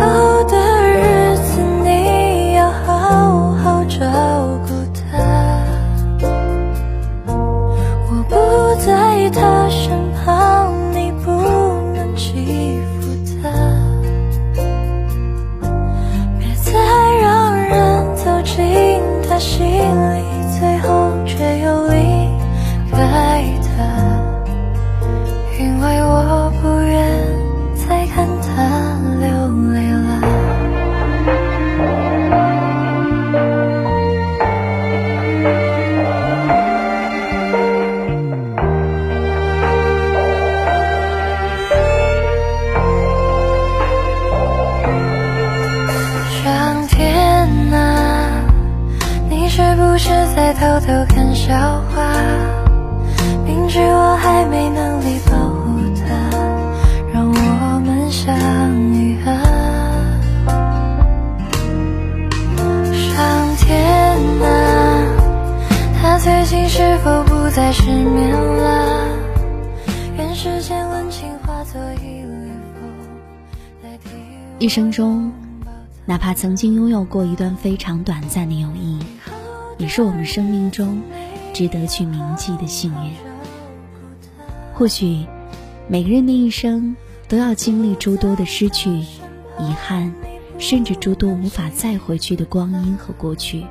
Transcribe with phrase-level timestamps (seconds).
[0.00, 0.56] 后的
[0.88, 3.98] 日子你要好好照
[4.66, 5.02] 顾她。
[8.08, 8.34] 我不
[8.80, 9.90] 在她身
[10.24, 11.30] 旁，你不
[11.94, 13.08] 能欺负
[13.42, 13.50] 她。
[16.38, 16.72] 别再
[17.22, 19.69] 让人走进她心
[50.40, 51.52] 在偷偷看笑
[51.90, 52.14] 话？
[53.44, 56.08] 明知我还没能力保护她，
[57.12, 58.34] 让我们相
[58.90, 59.28] 遇啊！
[62.94, 63.84] 上天
[64.40, 64.48] 啊，
[66.00, 69.08] 他最近是否不再失眠了？
[70.16, 72.50] 愿世间温情化作一缕
[72.80, 72.90] 风，
[73.82, 75.30] 代替我一生中，
[76.06, 78.98] 哪怕曾经拥有过一段非常短暂的友谊，
[79.80, 81.00] 也是我们生命中
[81.54, 83.12] 值得去铭记的幸运。
[84.74, 85.26] 或许，
[85.88, 86.94] 每个人的一生
[87.26, 90.12] 都要经历诸多的失去、遗憾，
[90.58, 93.64] 甚至诸多无法再回去的光阴和过去。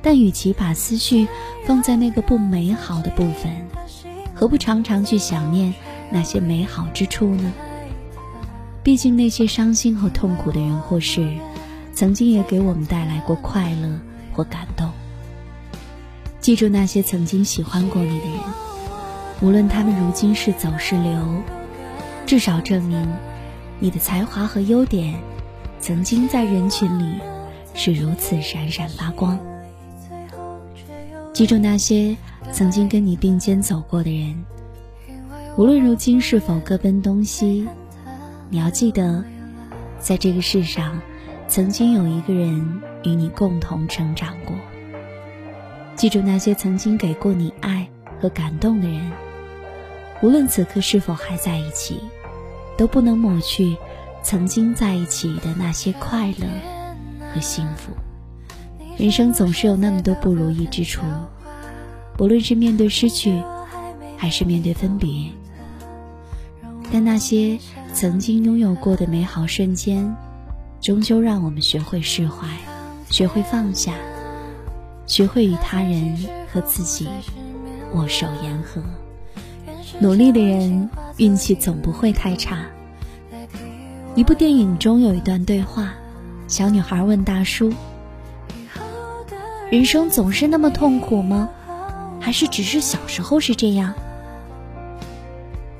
[0.00, 1.26] 但与其把思绪
[1.66, 3.52] 放在那个不美好的部分，
[4.34, 5.74] 何不常常去想念
[6.10, 7.52] 那些美好之处呢？
[8.82, 11.28] 毕竟那些伤心和痛苦的人或事，
[11.92, 13.98] 曾经也给我们带来过快乐
[14.36, 14.90] 或感动。
[16.40, 18.38] 记住那些曾经喜欢过你的人，
[19.40, 21.42] 无论他们如今是走是留，
[22.26, 23.10] 至少证明
[23.80, 25.18] 你的才华和优点，
[25.80, 27.18] 曾经在人群里
[27.74, 29.38] 是如此闪闪发光。
[31.32, 32.16] 记住那些
[32.52, 34.44] 曾经跟你并肩走过的人，
[35.56, 37.66] 无论如今是否各奔东西。
[38.48, 39.24] 你要记得，
[39.98, 41.00] 在这个世上，
[41.48, 44.54] 曾经有一个人与你共同成长过。
[45.94, 47.88] 记住那些曾经给过你爱
[48.20, 49.12] 和感动的人，
[50.22, 52.00] 无论此刻是否还在一起，
[52.76, 53.76] 都不能抹去
[54.22, 56.46] 曾经在一起的那些快乐
[57.32, 57.92] 和幸福。
[58.98, 61.02] 人生总是有那么多不如意之处，
[62.16, 63.40] 不论是面对失去，
[64.16, 65.30] 还是面对分别。
[66.92, 67.58] 但那些
[67.94, 70.14] 曾经拥有过的美好瞬间，
[70.80, 72.46] 终究让我们学会释怀，
[73.10, 73.94] 学会放下，
[75.06, 76.16] 学会与他人
[76.52, 77.08] 和自己
[77.94, 78.80] 握手言和。
[79.98, 82.66] 努力的人运气总不会太差。
[84.14, 85.92] 一部电影中有一段对话，
[86.46, 87.72] 小女孩问大叔
[89.70, 91.48] ：“人生总是那么痛苦吗？
[92.20, 93.92] 还是只是小时候是这样？”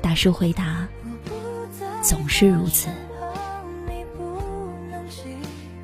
[0.00, 0.86] 大叔回答。
[2.02, 2.88] 总是如此，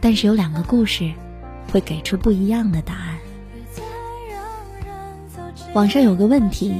[0.00, 1.12] 但是有两个故事
[1.72, 3.19] 会给出不一样的答案。
[5.75, 6.75] 网上有个问题：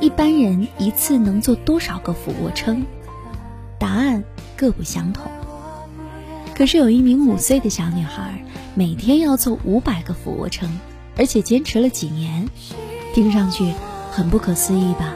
[0.00, 2.84] 一般人一次能做多少个俯卧撑？
[3.78, 4.24] 答案
[4.56, 5.30] 各不相同。
[6.54, 10.68] 可是有一名五岁的小女孩，每天要做五百个俯卧撑，
[11.16, 12.48] 而且坚持了几年，
[13.12, 13.72] 听上去
[14.10, 15.14] 很不可思议吧？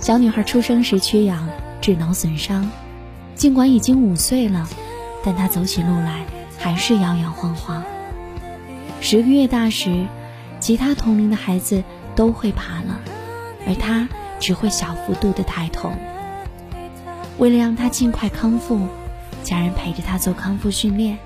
[0.00, 1.48] 小女孩出生时缺氧。
[1.80, 2.68] 致脑损伤，
[3.36, 4.68] 尽管已经五岁了，
[5.24, 6.24] 但他走起路来
[6.58, 7.84] 还是摇摇晃晃。
[9.00, 10.06] 十个月大时，
[10.60, 11.84] 其他同龄的孩子
[12.14, 13.00] 都会爬了，
[13.66, 14.08] 而他
[14.40, 15.92] 只会小幅度的抬头。
[17.38, 18.88] 为了让他尽快康复，
[19.42, 21.18] 家人陪着他做康复训练，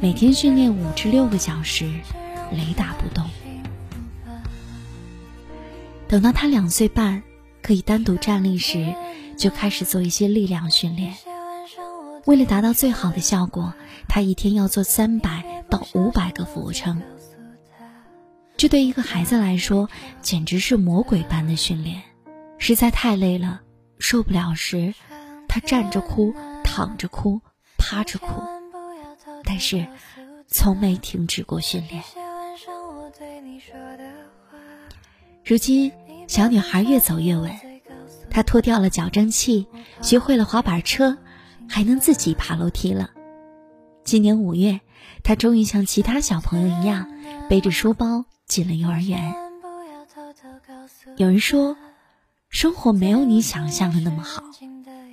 [0.00, 1.90] 每天训练五至六个小时，
[2.52, 3.24] 雷打不动。
[6.08, 7.22] 等到他两岁半，
[7.62, 8.94] 可以单独站立时。
[9.36, 11.14] 就开始做一些力量训练。
[12.30, 13.74] 为了达到最好的效果，
[14.06, 17.02] 他一天要做三百到五百个俯卧撑。
[18.56, 19.88] 这对一个孩子来说
[20.22, 22.00] 简直是魔鬼般的训练。
[22.56, 23.62] 实在太累了，
[23.98, 24.94] 受不了时，
[25.48, 26.32] 他站着哭，
[26.62, 27.40] 躺着哭，
[27.76, 28.28] 趴着哭，
[29.42, 29.84] 但是
[30.46, 32.00] 从没停止过训练。
[35.44, 35.90] 如今，
[36.28, 37.50] 小女孩越走越稳。
[38.30, 39.66] 她脱掉了矫正器，
[40.00, 41.18] 学会了滑板车，
[41.70, 43.10] 还能自己爬楼梯了。
[44.02, 44.80] 今年五月，
[45.22, 47.08] 他终于像其他小朋友一样，
[47.48, 49.32] 背着书包进了幼儿园。
[51.16, 51.76] 有人说，
[52.48, 54.42] 生活没有你想象的那么好，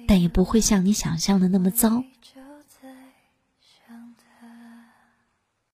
[0.08, 2.04] 但也不会像你想象的那么糟。